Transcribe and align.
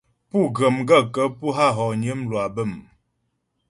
Pú 0.29 0.37
ghə̀ 0.55 0.69
m 0.75 0.77
gaə̂kə́ 0.87 1.27
pú 1.37 1.47
a 1.65 1.67
hɔgnə 1.77 2.11
mlwâ 2.21 2.43
bə̂m? 2.55 2.71